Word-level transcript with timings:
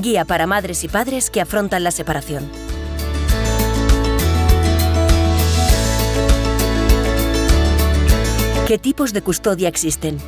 Guía 0.00 0.24
para 0.24 0.46
madres 0.46 0.84
y 0.84 0.88
padres 0.88 1.30
que 1.30 1.40
afrontan 1.40 1.84
la 1.84 1.90
separación. 1.90 2.48
¿Qué 8.66 8.78
tipos 8.78 9.12
de 9.12 9.20
custodia 9.22 9.68
existen? 9.68 10.18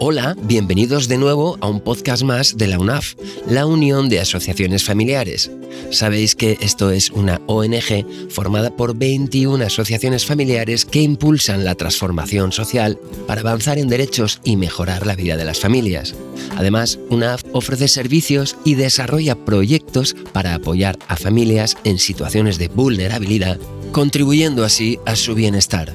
Hola, 0.00 0.36
bienvenidos 0.42 1.08
de 1.08 1.18
nuevo 1.18 1.58
a 1.60 1.68
un 1.68 1.80
podcast 1.80 2.24
más 2.24 2.56
de 2.56 2.66
la 2.66 2.78
UNAF, 2.78 3.14
la 3.48 3.66
Unión 3.66 4.08
de 4.08 4.20
Asociaciones 4.20 4.84
Familiares. 4.84 5.50
Sabéis 5.90 6.34
que 6.34 6.58
esto 6.60 6.90
es 6.90 7.10
una 7.10 7.40
ONG 7.46 8.30
formada 8.30 8.74
por 8.74 8.96
21 8.96 9.64
asociaciones 9.64 10.26
familiares 10.26 10.84
que 10.84 11.02
impulsan 11.02 11.64
la 11.64 11.74
transformación 11.74 12.52
social 12.52 12.98
para 13.26 13.40
avanzar 13.40 13.78
en 13.78 13.88
derechos 13.88 14.40
y 14.44 14.56
mejorar 14.56 15.06
la 15.06 15.16
vida 15.16 15.36
de 15.36 15.44
las 15.44 15.60
familias. 15.60 16.14
Además, 16.56 16.98
UNAF 17.10 17.42
ofrece 17.52 17.88
servicios 17.88 18.56
y 18.64 18.74
desarrolla 18.74 19.36
proyectos 19.36 20.16
para 20.32 20.54
apoyar 20.54 20.98
a 21.08 21.16
familias 21.16 21.76
en 21.84 21.98
situaciones 21.98 22.58
de 22.58 22.68
vulnerabilidad, 22.68 23.58
contribuyendo 23.92 24.64
así 24.64 24.98
a 25.06 25.16
su 25.16 25.34
bienestar. 25.34 25.92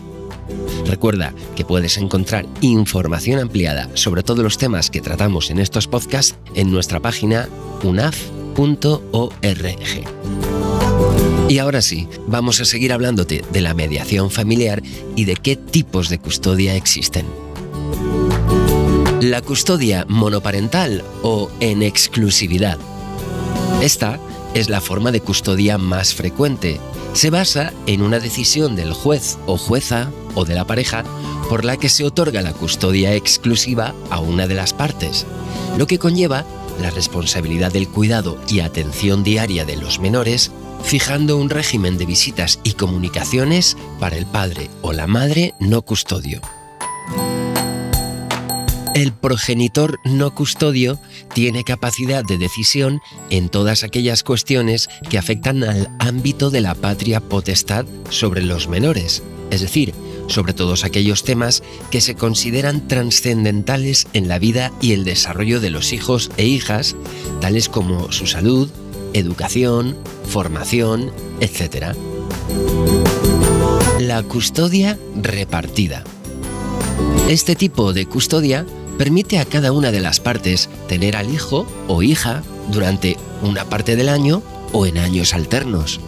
Recuerda 0.85 1.33
que 1.55 1.65
puedes 1.65 1.97
encontrar 1.97 2.45
información 2.61 3.39
ampliada 3.39 3.89
sobre 3.93 4.23
todos 4.23 4.43
los 4.43 4.57
temas 4.57 4.89
que 4.89 5.01
tratamos 5.01 5.49
en 5.49 5.59
estos 5.59 5.87
podcasts 5.87 6.35
en 6.55 6.71
nuestra 6.71 6.99
página 6.99 7.47
unaf.org. 8.57 9.71
Y 11.49 11.57
ahora 11.59 11.81
sí, 11.81 12.07
vamos 12.27 12.61
a 12.61 12.65
seguir 12.65 12.93
hablándote 12.93 13.43
de 13.51 13.61
la 13.61 13.73
mediación 13.73 14.31
familiar 14.31 14.81
y 15.15 15.25
de 15.25 15.35
qué 15.35 15.55
tipos 15.55 16.09
de 16.09 16.19
custodia 16.19 16.75
existen. 16.75 17.25
La 19.19 19.41
custodia 19.41 20.05
monoparental 20.07 21.03
o 21.23 21.51
en 21.59 21.83
exclusividad. 21.83 22.77
Esta 23.81 24.19
es 24.53 24.69
la 24.69 24.81
forma 24.81 25.11
de 25.11 25.21
custodia 25.21 25.77
más 25.77 26.13
frecuente. 26.13 26.79
Se 27.13 27.29
basa 27.29 27.73
en 27.85 28.01
una 28.01 28.19
decisión 28.19 28.75
del 28.75 28.93
juez 28.93 29.37
o 29.45 29.57
jueza 29.57 30.09
o 30.35 30.45
de 30.45 30.55
la 30.55 30.65
pareja 30.65 31.03
por 31.49 31.65
la 31.65 31.75
que 31.75 31.89
se 31.89 32.05
otorga 32.05 32.41
la 32.41 32.53
custodia 32.53 33.13
exclusiva 33.13 33.93
a 34.09 34.21
una 34.21 34.47
de 34.47 34.55
las 34.55 34.71
partes, 34.71 35.25
lo 35.77 35.85
que 35.85 35.99
conlleva 35.99 36.45
la 36.81 36.89
responsabilidad 36.89 37.71
del 37.71 37.87
cuidado 37.87 38.39
y 38.49 38.59
atención 38.59 39.23
diaria 39.23 39.65
de 39.65 39.77
los 39.77 39.99
menores, 39.99 40.51
fijando 40.83 41.37
un 41.37 41.49
régimen 41.49 41.97
de 41.97 42.05
visitas 42.05 42.59
y 42.63 42.73
comunicaciones 42.73 43.77
para 43.99 44.17
el 44.17 44.25
padre 44.25 44.69
o 44.81 44.93
la 44.93 45.07
madre 45.07 45.53
no 45.59 45.81
custodio. 45.83 46.41
El 48.93 49.13
progenitor 49.13 49.99
no 50.03 50.35
custodio 50.35 50.99
tiene 51.33 51.63
capacidad 51.63 52.25
de 52.25 52.37
decisión 52.37 52.99
en 53.29 53.47
todas 53.47 53.83
aquellas 53.83 54.21
cuestiones 54.21 54.89
que 55.09 55.17
afectan 55.17 55.63
al 55.63 55.89
ámbito 55.99 56.49
de 56.49 56.59
la 56.59 56.75
patria 56.75 57.21
potestad 57.21 57.85
sobre 58.09 58.43
los 58.43 58.67
menores, 58.67 59.23
es 59.49 59.61
decir, 59.61 59.93
sobre 60.27 60.53
todos 60.53 60.83
aquellos 60.83 61.23
temas 61.23 61.63
que 61.89 62.01
se 62.01 62.15
consideran 62.15 62.87
trascendentales 62.87 64.07
en 64.13 64.27
la 64.27 64.39
vida 64.39 64.71
y 64.81 64.93
el 64.93 65.03
desarrollo 65.03 65.59
de 65.59 65.69
los 65.69 65.93
hijos 65.93 66.31
e 66.37 66.45
hijas, 66.45 66.95
tales 67.39 67.69
como 67.69 68.11
su 68.11 68.27
salud, 68.27 68.69
educación, 69.13 69.97
formación, 70.25 71.11
etc. 71.39 71.95
La 73.99 74.23
custodia 74.23 74.97
repartida. 75.15 76.03
Este 77.29 77.55
tipo 77.55 77.93
de 77.93 78.05
custodia 78.05 78.65
permite 78.97 79.39
a 79.39 79.45
cada 79.45 79.71
una 79.71 79.91
de 79.91 79.99
las 79.99 80.19
partes 80.19 80.69
tener 80.87 81.15
al 81.15 81.33
hijo 81.33 81.65
o 81.87 82.03
hija 82.03 82.43
durante 82.71 83.17
una 83.41 83.65
parte 83.65 83.95
del 83.95 84.09
año 84.09 84.41
o 84.73 84.85
en 84.85 84.97
años 84.97 85.33
alternos. 85.33 85.99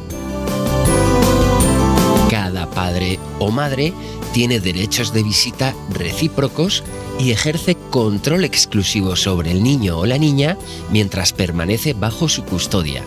O 3.40 3.52
madre 3.52 3.94
tiene 4.34 4.60
derechos 4.60 5.14
de 5.14 5.24
visita 5.24 5.74
recíprocos 5.90 6.84
y 7.20 7.32
ejerce 7.32 7.76
control 7.90 8.44
exclusivo 8.44 9.16
sobre 9.16 9.52
el 9.52 9.64
niño 9.64 10.00
o 10.00 10.06
la 10.06 10.18
niña 10.18 10.58
mientras 10.92 11.34
permanece 11.34 11.94
bajo 11.94 12.30
su 12.30 12.44
custodia. 12.44 13.04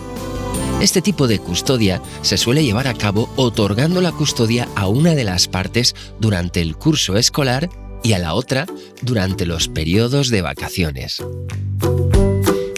Este 0.81 1.01
tipo 1.01 1.27
de 1.27 1.39
custodia 1.39 2.01
se 2.21 2.37
suele 2.37 2.63
llevar 2.63 2.87
a 2.87 2.93
cabo 2.93 3.29
otorgando 3.35 4.01
la 4.01 4.11
custodia 4.11 4.67
a 4.75 4.87
una 4.87 5.15
de 5.15 5.23
las 5.23 5.47
partes 5.47 5.95
durante 6.19 6.61
el 6.61 6.77
curso 6.77 7.17
escolar 7.17 7.69
y 8.03 8.13
a 8.13 8.19
la 8.19 8.35
otra 8.35 8.67
durante 9.01 9.45
los 9.45 9.67
periodos 9.67 10.29
de 10.29 10.41
vacaciones. 10.41 11.21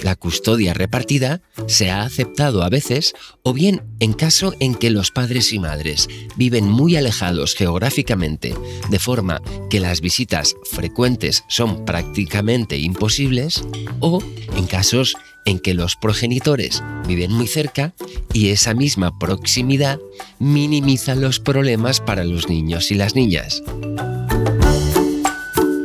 La 0.10 0.16
custodia 0.16 0.74
repartida 0.74 1.44
se 1.68 1.92
ha 1.92 2.02
aceptado 2.02 2.64
a 2.64 2.70
veces 2.70 3.14
o 3.44 3.54
bien 3.54 3.84
en 4.00 4.14
caso 4.14 4.56
en 4.60 4.74
que 4.74 4.90
los 4.90 5.12
padres 5.12 5.54
y 5.54 5.60
madres 5.60 6.08
viven 6.36 6.68
muy 6.68 6.96
alejados 6.96 7.54
geográficamente, 7.54 8.56
de 8.90 8.98
forma 8.98 9.40
que 9.70 9.80
las 9.80 10.02
visitas 10.02 10.56
frecuentes 10.72 11.44
son 11.48 11.86
prácticamente 11.86 12.80
imposibles, 12.80 13.64
o 14.00 14.20
en 14.56 14.66
casos 14.66 15.16
en 15.46 15.60
que 15.60 15.76
los 15.76 15.96
progenitores 15.96 16.82
viven 17.08 17.32
muy 17.32 17.46
cerca 17.46 17.94
y 18.34 18.50
esa 18.50 18.74
misma 18.74 19.20
proximidad 19.20 20.00
minimiza 20.40 21.14
los 21.14 21.40
problemas 21.40 22.02
para 22.02 22.24
los 22.24 22.50
niños 22.50 22.90
y 22.90 22.96
las 22.96 23.14
niñas. 23.14 23.62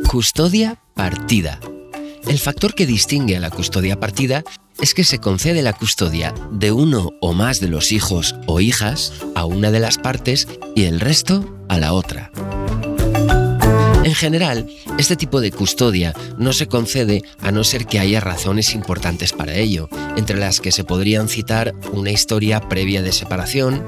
Custodia 0.09 0.81
partida. 0.95 1.59
El 2.27 2.39
factor 2.39 2.73
que 2.73 2.85
distingue 2.85 3.37
a 3.37 3.39
la 3.39 3.51
custodia 3.51 3.99
partida 3.99 4.43
es 4.81 4.93
que 4.93 5.03
se 5.03 5.19
concede 5.19 5.61
la 5.61 5.73
custodia 5.73 6.33
de 6.51 6.71
uno 6.71 7.13
o 7.21 7.33
más 7.33 7.59
de 7.59 7.67
los 7.67 7.91
hijos 7.91 8.35
o 8.47 8.59
hijas 8.59 9.13
a 9.35 9.45
una 9.45 9.71
de 9.71 9.79
las 9.79 9.97
partes 9.97 10.47
y 10.75 10.85
el 10.85 10.99
resto 10.99 11.55
a 11.69 11.77
la 11.77 11.93
otra. 11.93 12.31
En 14.03 14.13
general, 14.13 14.67
este 14.99 15.15
tipo 15.15 15.41
de 15.41 15.51
custodia 15.51 16.13
no 16.37 16.53
se 16.53 16.67
concede 16.67 17.23
a 17.41 17.51
no 17.51 17.63
ser 17.63 17.85
que 17.85 17.99
haya 17.99 18.19
razones 18.19 18.75
importantes 18.75 19.33
para 19.33 19.55
ello, 19.55 19.89
entre 20.15 20.37
las 20.37 20.61
que 20.61 20.71
se 20.71 20.83
podrían 20.83 21.27
citar 21.27 21.73
una 21.91 22.11
historia 22.11 22.61
previa 22.61 23.01
de 23.01 23.11
separación, 23.11 23.83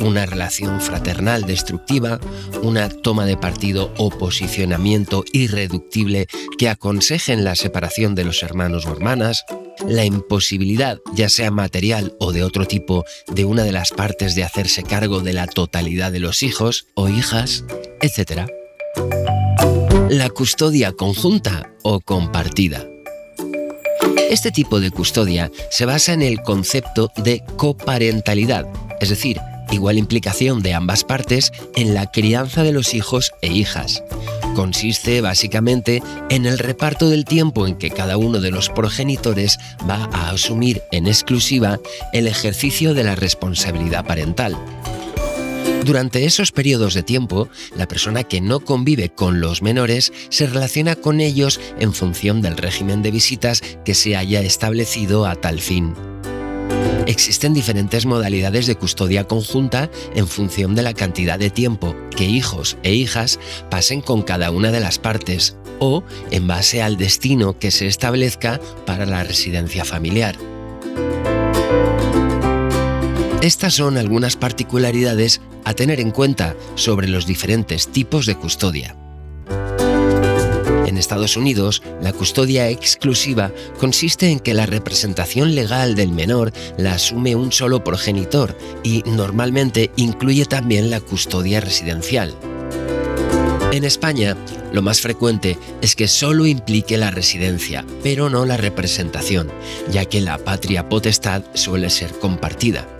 una 0.00 0.26
relación 0.26 0.80
fraternal 0.80 1.44
destructiva, 1.46 2.20
una 2.62 2.88
toma 2.88 3.26
de 3.26 3.36
partido 3.36 3.92
o 3.96 4.10
posicionamiento 4.10 5.24
irreductible 5.32 6.26
que 6.58 6.68
aconsejen 6.68 7.44
la 7.44 7.54
separación 7.54 8.14
de 8.14 8.24
los 8.24 8.42
hermanos 8.42 8.86
o 8.86 8.92
hermanas, 8.92 9.44
la 9.86 10.04
imposibilidad, 10.04 10.98
ya 11.14 11.28
sea 11.28 11.50
material 11.50 12.14
o 12.18 12.32
de 12.32 12.44
otro 12.44 12.66
tipo, 12.66 13.04
de 13.32 13.44
una 13.44 13.64
de 13.64 13.72
las 13.72 13.90
partes 13.90 14.34
de 14.34 14.44
hacerse 14.44 14.82
cargo 14.82 15.20
de 15.20 15.32
la 15.32 15.46
totalidad 15.46 16.12
de 16.12 16.20
los 16.20 16.42
hijos 16.42 16.86
o 16.94 17.08
hijas, 17.08 17.64
etc. 18.00 18.50
La 20.08 20.28
custodia 20.30 20.92
conjunta 20.92 21.72
o 21.82 22.00
compartida. 22.00 22.86
Este 24.30 24.52
tipo 24.52 24.80
de 24.80 24.90
custodia 24.90 25.50
se 25.70 25.86
basa 25.86 26.12
en 26.12 26.22
el 26.22 26.40
concepto 26.42 27.10
de 27.16 27.42
coparentalidad, 27.56 28.66
es 29.00 29.08
decir, 29.08 29.40
igual 29.70 29.98
implicación 29.98 30.62
de 30.62 30.74
ambas 30.74 31.04
partes 31.04 31.52
en 31.74 31.94
la 31.94 32.10
crianza 32.10 32.62
de 32.62 32.72
los 32.72 32.94
hijos 32.94 33.32
e 33.42 33.48
hijas. 33.48 34.02
Consiste 34.54 35.20
básicamente 35.20 36.02
en 36.28 36.46
el 36.46 36.58
reparto 36.58 37.08
del 37.08 37.24
tiempo 37.24 37.66
en 37.66 37.76
que 37.76 37.90
cada 37.90 38.16
uno 38.16 38.40
de 38.40 38.50
los 38.50 38.68
progenitores 38.68 39.58
va 39.88 40.08
a 40.12 40.30
asumir 40.30 40.82
en 40.92 41.06
exclusiva 41.06 41.78
el 42.12 42.26
ejercicio 42.26 42.94
de 42.94 43.04
la 43.04 43.14
responsabilidad 43.14 44.04
parental. 44.04 44.56
Durante 45.84 46.24
esos 46.26 46.52
periodos 46.52 46.94
de 46.94 47.02
tiempo, 47.02 47.48
la 47.74 47.88
persona 47.88 48.22
que 48.24 48.40
no 48.40 48.60
convive 48.60 49.08
con 49.08 49.40
los 49.40 49.62
menores 49.62 50.12
se 50.28 50.46
relaciona 50.46 50.94
con 50.94 51.20
ellos 51.20 51.58
en 51.78 51.94
función 51.94 52.42
del 52.42 52.56
régimen 52.56 53.02
de 53.02 53.10
visitas 53.10 53.62
que 53.84 53.94
se 53.94 54.14
haya 54.14 54.42
establecido 54.42 55.26
a 55.26 55.36
tal 55.36 55.60
fin. 55.60 55.94
Existen 57.10 57.54
diferentes 57.54 58.06
modalidades 58.06 58.68
de 58.68 58.76
custodia 58.76 59.26
conjunta 59.26 59.90
en 60.14 60.28
función 60.28 60.76
de 60.76 60.82
la 60.82 60.94
cantidad 60.94 61.40
de 61.40 61.50
tiempo 61.50 61.96
que 62.16 62.26
hijos 62.26 62.76
e 62.84 62.94
hijas 62.94 63.40
pasen 63.68 64.00
con 64.00 64.22
cada 64.22 64.52
una 64.52 64.70
de 64.70 64.78
las 64.78 65.00
partes 65.00 65.56
o 65.80 66.04
en 66.30 66.46
base 66.46 66.82
al 66.82 66.96
destino 66.96 67.58
que 67.58 67.72
se 67.72 67.88
establezca 67.88 68.60
para 68.86 69.06
la 69.06 69.24
residencia 69.24 69.84
familiar. 69.84 70.36
Estas 73.42 73.74
son 73.74 73.98
algunas 73.98 74.36
particularidades 74.36 75.40
a 75.64 75.74
tener 75.74 75.98
en 75.98 76.12
cuenta 76.12 76.54
sobre 76.76 77.08
los 77.08 77.26
diferentes 77.26 77.88
tipos 77.88 78.24
de 78.24 78.36
custodia 78.36 78.99
Estados 81.00 81.36
Unidos, 81.36 81.82
la 82.00 82.12
custodia 82.12 82.68
exclusiva 82.68 83.50
consiste 83.78 84.30
en 84.30 84.38
que 84.38 84.54
la 84.54 84.66
representación 84.66 85.54
legal 85.54 85.96
del 85.96 86.12
menor 86.12 86.52
la 86.78 86.92
asume 86.92 87.34
un 87.34 87.50
solo 87.50 87.82
progenitor 87.82 88.56
y 88.84 89.02
normalmente 89.06 89.90
incluye 89.96 90.44
también 90.44 90.90
la 90.90 91.00
custodia 91.00 91.60
residencial. 91.60 92.34
En 93.72 93.84
España, 93.84 94.36
lo 94.72 94.82
más 94.82 95.00
frecuente 95.00 95.56
es 95.80 95.94
que 95.94 96.08
solo 96.08 96.46
implique 96.46 96.98
la 96.98 97.10
residencia, 97.10 97.84
pero 98.02 98.28
no 98.28 98.44
la 98.44 98.56
representación, 98.56 99.50
ya 99.90 100.04
que 100.04 100.20
la 100.20 100.38
patria 100.38 100.88
potestad 100.88 101.42
suele 101.54 101.88
ser 101.88 102.12
compartida. 102.18 102.99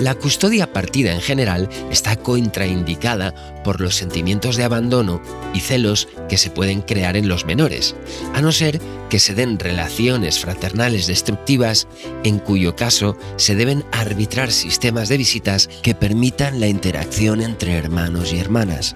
La 0.00 0.14
custodia 0.14 0.72
partida 0.72 1.12
en 1.12 1.20
general 1.20 1.68
está 1.90 2.14
contraindicada 2.14 3.34
por 3.64 3.80
los 3.80 3.96
sentimientos 3.96 4.56
de 4.56 4.62
abandono 4.62 5.20
y 5.54 5.60
celos 5.60 6.08
que 6.28 6.38
se 6.38 6.50
pueden 6.50 6.82
crear 6.82 7.16
en 7.16 7.28
los 7.28 7.44
menores, 7.44 7.96
a 8.32 8.40
no 8.40 8.52
ser 8.52 8.80
que 9.10 9.18
se 9.18 9.34
den 9.34 9.58
relaciones 9.58 10.38
fraternales 10.38 11.08
destructivas, 11.08 11.88
en 12.22 12.38
cuyo 12.38 12.76
caso 12.76 13.16
se 13.36 13.56
deben 13.56 13.84
arbitrar 13.90 14.52
sistemas 14.52 15.08
de 15.08 15.16
visitas 15.16 15.68
que 15.82 15.96
permitan 15.96 16.60
la 16.60 16.68
interacción 16.68 17.40
entre 17.40 17.72
hermanos 17.72 18.32
y 18.32 18.38
hermanas. 18.38 18.94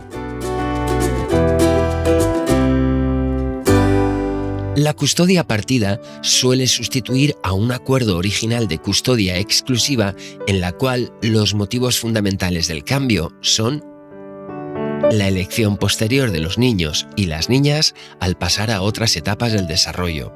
La 4.76 4.94
custodia 4.94 5.46
partida 5.46 6.00
suele 6.22 6.66
sustituir 6.66 7.36
a 7.42 7.52
un 7.52 7.72
acuerdo 7.72 8.16
original 8.16 8.68
de 8.68 8.78
custodia 8.78 9.36
exclusiva 9.38 10.14
en 10.46 10.62
la 10.62 10.72
cual 10.72 11.12
los 11.20 11.52
motivos 11.52 12.00
fundamentales 12.00 12.68
del 12.68 12.82
cambio 12.82 13.34
son 13.42 13.84
la 15.10 15.28
elección 15.28 15.76
posterior 15.76 16.30
de 16.30 16.40
los 16.40 16.56
niños 16.56 17.06
y 17.16 17.26
las 17.26 17.50
niñas 17.50 17.94
al 18.18 18.38
pasar 18.38 18.70
a 18.70 18.80
otras 18.80 19.14
etapas 19.14 19.52
del 19.52 19.66
desarrollo, 19.66 20.32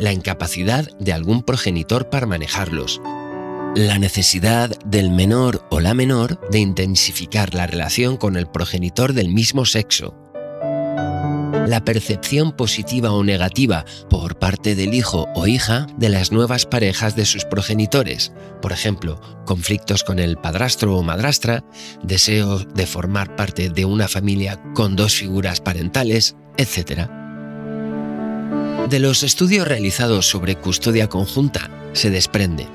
la 0.00 0.12
incapacidad 0.12 0.88
de 0.98 1.12
algún 1.12 1.44
progenitor 1.44 2.10
para 2.10 2.26
manejarlos, 2.26 3.00
la 3.76 4.00
necesidad 4.00 4.76
del 4.84 5.10
menor 5.10 5.64
o 5.70 5.78
la 5.78 5.94
menor 5.94 6.40
de 6.50 6.58
intensificar 6.58 7.54
la 7.54 7.68
relación 7.68 8.16
con 8.16 8.34
el 8.36 8.48
progenitor 8.48 9.12
del 9.12 9.28
mismo 9.28 9.64
sexo, 9.64 10.25
la 11.66 11.84
percepción 11.84 12.52
positiva 12.52 13.12
o 13.12 13.24
negativa 13.24 13.84
por 14.08 14.38
parte 14.38 14.74
del 14.74 14.94
hijo 14.94 15.28
o 15.34 15.46
hija 15.46 15.86
de 15.96 16.08
las 16.08 16.32
nuevas 16.32 16.66
parejas 16.66 17.16
de 17.16 17.26
sus 17.26 17.44
progenitores, 17.44 18.32
por 18.62 18.72
ejemplo, 18.72 19.20
conflictos 19.44 20.04
con 20.04 20.18
el 20.18 20.36
padrastro 20.36 20.96
o 20.96 21.02
madrastra, 21.02 21.64
deseo 22.02 22.58
de 22.58 22.86
formar 22.86 23.36
parte 23.36 23.70
de 23.70 23.84
una 23.84 24.08
familia 24.08 24.60
con 24.74 24.96
dos 24.96 25.14
figuras 25.14 25.60
parentales, 25.60 26.36
etc. 26.56 27.08
De 28.88 28.98
los 29.00 29.22
estudios 29.22 29.66
realizados 29.66 30.28
sobre 30.28 30.56
custodia 30.56 31.08
conjunta 31.08 31.70
se 31.92 32.10
desprende 32.10 32.68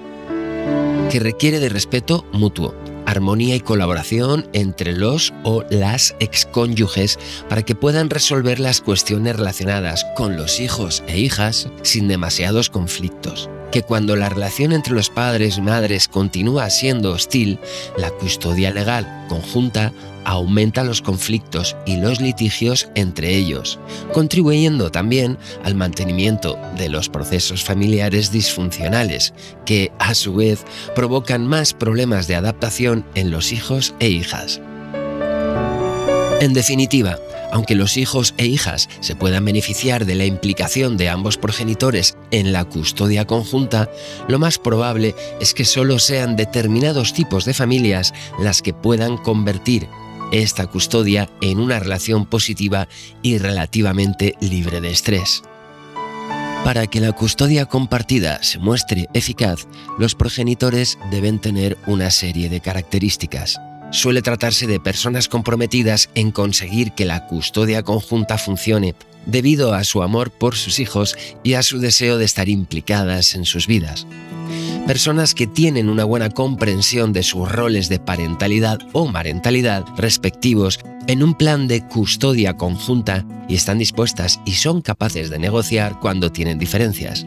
que 1.09 1.19
requiere 1.19 1.59
de 1.59 1.69
respeto 1.69 2.25
mutuo, 2.31 2.73
armonía 3.11 3.55
y 3.55 3.59
colaboración 3.59 4.47
entre 4.53 4.93
los 4.93 5.33
o 5.43 5.63
las 5.69 6.15
excónyuges 6.19 7.19
para 7.49 7.63
que 7.63 7.75
puedan 7.75 8.09
resolver 8.09 8.59
las 8.59 8.81
cuestiones 8.81 9.35
relacionadas 9.35 10.05
con 10.15 10.37
los 10.37 10.59
hijos 10.59 11.03
e 11.07 11.19
hijas 11.19 11.67
sin 11.83 12.07
demasiados 12.07 12.69
conflictos. 12.69 13.49
Que 13.71 13.83
cuando 13.83 14.15
la 14.15 14.27
relación 14.27 14.73
entre 14.73 14.93
los 14.93 15.09
padres 15.09 15.57
y 15.57 15.61
madres 15.61 16.07
continúa 16.07 16.69
siendo 16.69 17.11
hostil, 17.11 17.59
la 17.97 18.09
custodia 18.09 18.71
legal 18.71 19.25
conjunta 19.29 19.93
aumenta 20.25 20.83
los 20.83 21.01
conflictos 21.01 21.75
y 21.85 21.97
los 21.97 22.21
litigios 22.21 22.89
entre 22.95 23.35
ellos, 23.35 23.79
contribuyendo 24.13 24.91
también 24.91 25.37
al 25.63 25.75
mantenimiento 25.75 26.57
de 26.77 26.89
los 26.89 27.09
procesos 27.09 27.63
familiares 27.63 28.31
disfuncionales, 28.31 29.33
que 29.65 29.91
a 29.99 30.13
su 30.13 30.35
vez 30.35 30.63
provocan 30.95 31.47
más 31.47 31.73
problemas 31.73 32.27
de 32.27 32.35
adaptación 32.35 33.05
en 33.15 33.31
los 33.31 33.51
hijos 33.51 33.93
e 33.99 34.09
hijas. 34.09 34.61
En 36.41 36.53
definitiva, 36.53 37.17
aunque 37.51 37.75
los 37.75 37.97
hijos 37.97 38.33
e 38.37 38.45
hijas 38.47 38.89
se 39.01 39.15
puedan 39.15 39.45
beneficiar 39.45 40.05
de 40.05 40.15
la 40.15 40.25
implicación 40.25 40.97
de 40.97 41.09
ambos 41.09 41.37
progenitores 41.37 42.17
en 42.31 42.51
la 42.53 42.65
custodia 42.65 43.27
conjunta, 43.27 43.89
lo 44.27 44.39
más 44.39 44.57
probable 44.57 45.13
es 45.39 45.53
que 45.53 45.65
solo 45.65 45.99
sean 45.99 46.35
determinados 46.35 47.13
tipos 47.13 47.45
de 47.45 47.53
familias 47.53 48.13
las 48.39 48.61
que 48.61 48.73
puedan 48.73 49.17
convertir 49.17 49.87
esta 50.31 50.67
custodia 50.67 51.29
en 51.41 51.59
una 51.59 51.79
relación 51.79 52.25
positiva 52.25 52.87
y 53.21 53.37
relativamente 53.37 54.35
libre 54.39 54.81
de 54.81 54.91
estrés. 54.91 55.43
Para 56.63 56.85
que 56.85 56.99
la 56.99 57.11
custodia 57.11 57.65
compartida 57.65 58.41
se 58.43 58.59
muestre 58.59 59.09
eficaz, 59.13 59.67
los 59.97 60.13
progenitores 60.13 60.99
deben 61.09 61.39
tener 61.39 61.77
una 61.87 62.11
serie 62.11 62.49
de 62.49 62.61
características. 62.61 63.59
Suele 63.91 64.21
tratarse 64.21 64.67
de 64.67 64.79
personas 64.79 65.27
comprometidas 65.27 66.09
en 66.15 66.31
conseguir 66.31 66.93
que 66.93 67.05
la 67.05 67.25
custodia 67.25 67.83
conjunta 67.83 68.37
funcione 68.37 68.95
debido 69.25 69.73
a 69.73 69.83
su 69.83 70.03
amor 70.03 70.31
por 70.31 70.55
sus 70.55 70.79
hijos 70.79 71.15
y 71.43 71.53
a 71.55 71.63
su 71.63 71.79
deseo 71.79 72.17
de 72.17 72.25
estar 72.25 72.47
implicadas 72.47 73.35
en 73.35 73.45
sus 73.45 73.67
vidas. 73.67 74.07
Personas 74.87 75.33
que 75.33 75.47
tienen 75.47 75.89
una 75.89 76.03
buena 76.03 76.29
comprensión 76.29 77.13
de 77.13 77.23
sus 77.23 77.49
roles 77.51 77.87
de 77.89 77.99
parentalidad 77.99 78.79
o 78.93 79.07
marentalidad 79.07 79.85
respectivos 79.97 80.79
en 81.07 81.23
un 81.23 81.33
plan 81.33 81.67
de 81.67 81.87
custodia 81.87 82.57
conjunta 82.57 83.25
y 83.47 83.55
están 83.55 83.77
dispuestas 83.77 84.39
y 84.45 84.53
son 84.53 84.81
capaces 84.81 85.29
de 85.29 85.39
negociar 85.39 85.99
cuando 85.99 86.31
tienen 86.31 86.59
diferencias. 86.59 87.25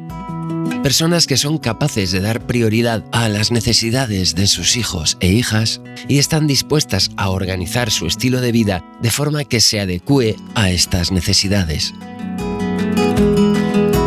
Personas 0.83 1.27
que 1.27 1.39
son 1.39 1.57
capaces 1.59 2.13
de 2.13 2.21
dar 2.21 2.47
prioridad 2.47 3.05
a 3.11 3.31
las 3.31 3.51
necesidades 3.51 4.35
de 4.35 4.47
sus 4.47 4.77
hijos 4.77 5.17
e 5.21 5.29
hijas 5.29 5.81
y 6.09 6.19
están 6.19 6.47
dispuestas 6.47 7.11
a 7.17 7.31
organizar 7.31 7.91
su 7.91 8.07
estilo 8.07 8.43
de 8.43 8.53
vida 8.53 8.85
de 9.01 9.11
forma 9.11 9.45
que 9.45 9.61
se 9.61 9.81
adecue 9.81 10.37
a 10.55 10.71
estas 10.71 11.11
necesidades. 11.11 11.95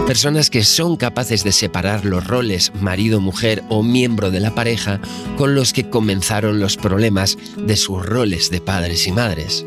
Personas 0.08 0.50
que 0.50 0.64
son 0.64 0.96
capaces 0.96 1.44
de 1.44 1.52
separar 1.52 2.06
los 2.06 2.26
roles 2.26 2.72
marido-mujer 2.80 3.62
o 3.68 3.84
miembro 3.84 4.32
de 4.32 4.40
la 4.40 4.56
pareja 4.56 5.02
con 5.36 5.54
los 5.54 5.74
que 5.74 5.90
comenzaron 5.90 6.62
los 6.62 6.78
problemas 6.78 7.38
de 7.58 7.76
sus 7.76 8.06
roles 8.06 8.50
de 8.50 8.62
padres 8.62 9.06
y 9.06 9.12
madres. 9.12 9.66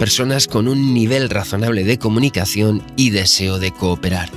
Personas 0.00 0.48
con 0.48 0.66
un 0.66 0.94
nivel 0.94 1.28
razonable 1.28 1.84
de 1.84 1.98
comunicación 1.98 2.82
y 2.96 3.10
deseo 3.10 3.58
de 3.58 3.70
cooperar. 3.70 4.30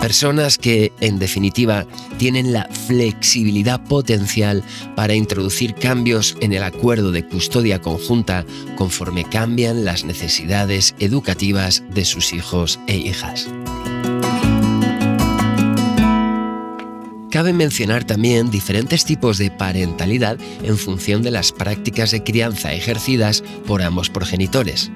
Personas 0.00 0.56
que, 0.56 0.92
en 1.00 1.18
definitiva, 1.18 1.86
tienen 2.16 2.54
la 2.54 2.66
flexibilidad 2.86 3.84
potencial 3.84 4.62
para 4.96 5.14
introducir 5.14 5.74
cambios 5.74 6.38
en 6.40 6.54
el 6.54 6.62
acuerdo 6.62 7.12
de 7.12 7.26
custodia 7.26 7.82
conjunta 7.82 8.46
conforme 8.76 9.24
cambian 9.24 9.84
las 9.84 10.04
necesidades 10.04 10.94
educativas 11.00 11.82
de 11.90 12.06
sus 12.06 12.32
hijos 12.32 12.80
e 12.86 12.96
hijas. 12.96 13.46
Cabe 17.34 17.52
mencionar 17.52 18.04
también 18.04 18.48
diferentes 18.52 19.04
tipos 19.04 19.38
de 19.38 19.50
parentalidad 19.50 20.38
en 20.62 20.78
función 20.78 21.20
de 21.22 21.32
las 21.32 21.50
prácticas 21.50 22.12
de 22.12 22.22
crianza 22.22 22.72
ejercidas 22.72 23.42
por 23.66 23.82
ambos 23.82 24.08
progenitores. 24.08 24.92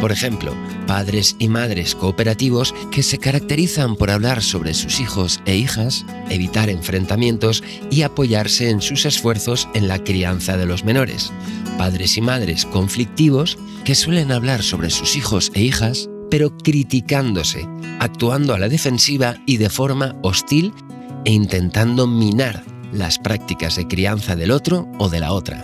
Por 0.00 0.10
ejemplo, 0.10 0.54
padres 0.86 1.36
y 1.38 1.50
madres 1.50 1.94
cooperativos 1.94 2.74
que 2.90 3.02
se 3.02 3.18
caracterizan 3.18 3.96
por 3.96 4.10
hablar 4.10 4.42
sobre 4.42 4.72
sus 4.72 4.98
hijos 4.98 5.42
e 5.44 5.56
hijas, 5.56 6.06
evitar 6.30 6.70
enfrentamientos 6.70 7.62
y 7.90 8.00
apoyarse 8.00 8.70
en 8.70 8.80
sus 8.80 9.04
esfuerzos 9.04 9.68
en 9.74 9.88
la 9.88 10.02
crianza 10.02 10.56
de 10.56 10.64
los 10.64 10.86
menores. 10.86 11.34
Padres 11.76 12.16
y 12.16 12.22
madres 12.22 12.64
conflictivos 12.64 13.58
que 13.84 13.94
suelen 13.94 14.32
hablar 14.32 14.62
sobre 14.62 14.88
sus 14.88 15.16
hijos 15.16 15.52
e 15.52 15.64
hijas, 15.64 16.08
pero 16.30 16.56
criticándose, 16.56 17.68
actuando 17.98 18.54
a 18.54 18.58
la 18.58 18.70
defensiva 18.70 19.36
y 19.44 19.58
de 19.58 19.68
forma 19.68 20.16
hostil 20.22 20.72
e 21.28 21.32
intentando 21.32 22.06
minar 22.06 22.64
las 22.90 23.18
prácticas 23.18 23.76
de 23.76 23.86
crianza 23.86 24.34
del 24.34 24.50
otro 24.50 24.90
o 24.98 25.10
de 25.10 25.20
la 25.20 25.32
otra 25.32 25.62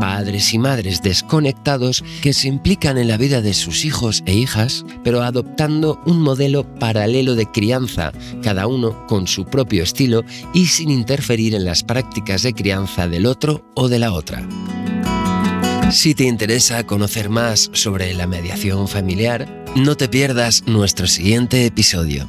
padres 0.00 0.54
y 0.54 0.58
madres 0.58 1.02
desconectados 1.02 2.02
que 2.22 2.32
se 2.32 2.48
implican 2.48 2.96
en 2.98 3.08
la 3.08 3.16
vida 3.16 3.42
de 3.42 3.52
sus 3.52 3.84
hijos 3.84 4.22
e 4.26 4.34
hijas, 4.34 4.84
pero 5.04 5.22
adoptando 5.22 6.00
un 6.06 6.22
modelo 6.22 6.64
paralelo 6.76 7.34
de 7.34 7.46
crianza, 7.46 8.12
cada 8.42 8.66
uno 8.66 9.06
con 9.06 9.26
su 9.26 9.44
propio 9.44 9.82
estilo 9.82 10.24
y 10.54 10.66
sin 10.66 10.90
interferir 10.90 11.54
en 11.54 11.64
las 11.64 11.84
prácticas 11.84 12.42
de 12.42 12.54
crianza 12.54 13.06
del 13.06 13.26
otro 13.26 13.70
o 13.74 13.88
de 13.88 13.98
la 13.98 14.12
otra. 14.12 14.48
Si 15.92 16.14
te 16.14 16.24
interesa 16.24 16.84
conocer 16.84 17.28
más 17.28 17.70
sobre 17.72 18.14
la 18.14 18.26
mediación 18.26 18.88
familiar, 18.88 19.64
no 19.76 19.96
te 19.96 20.08
pierdas 20.08 20.64
nuestro 20.66 21.06
siguiente 21.06 21.64
episodio. 21.64 22.26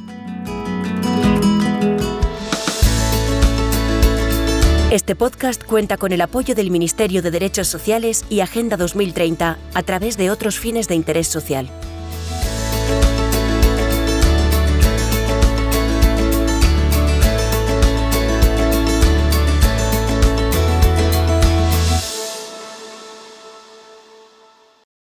Este 4.90 5.14
podcast 5.14 5.62
cuenta 5.62 5.96
con 5.98 6.10
el 6.10 6.20
apoyo 6.20 6.56
del 6.56 6.72
Ministerio 6.72 7.22
de 7.22 7.30
Derechos 7.30 7.68
Sociales 7.68 8.24
y 8.28 8.40
Agenda 8.40 8.76
2030 8.76 9.56
a 9.72 9.82
través 9.84 10.16
de 10.16 10.32
otros 10.32 10.58
fines 10.58 10.88
de 10.88 10.96
interés 10.96 11.28
social. 11.28 11.70